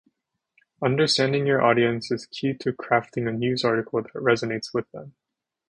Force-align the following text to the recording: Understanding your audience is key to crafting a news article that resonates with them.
Understanding 0.81 1.45
your 1.45 1.61
audience 1.61 2.09
is 2.09 2.25
key 2.25 2.55
to 2.55 2.73
crafting 2.73 3.29
a 3.29 3.31
news 3.31 3.63
article 3.63 4.01
that 4.01 4.11
resonates 4.15 4.73
with 4.73 4.89
them. 4.91 5.13